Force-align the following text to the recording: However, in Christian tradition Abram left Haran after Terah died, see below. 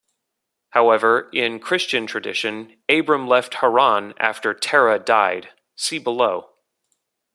However, 0.71 1.29
in 1.31 1.59
Christian 1.59 2.07
tradition 2.07 2.81
Abram 2.89 3.27
left 3.27 3.53
Haran 3.61 4.15
after 4.17 4.51
Terah 4.51 4.97
died, 4.97 5.49
see 5.75 5.99
below. 5.99 6.53